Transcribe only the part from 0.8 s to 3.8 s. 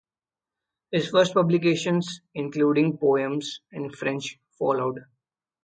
His first publications, including poems